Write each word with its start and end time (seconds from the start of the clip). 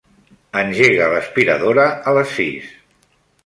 Engega 0.61 1.11
l'aspiradora 1.11 1.87
a 2.13 2.17
les 2.19 2.35
sis. 2.41 2.77